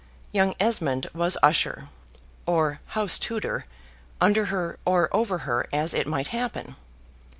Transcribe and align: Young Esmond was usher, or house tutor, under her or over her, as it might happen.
Young 0.31 0.55
Esmond 0.59 1.07
was 1.13 1.37
usher, 1.43 1.89
or 2.47 2.79
house 2.97 3.19
tutor, 3.19 3.65
under 4.19 4.45
her 4.45 4.79
or 4.83 5.15
over 5.15 5.37
her, 5.45 5.67
as 5.71 5.93
it 5.93 6.07
might 6.07 6.29
happen. 6.29 6.75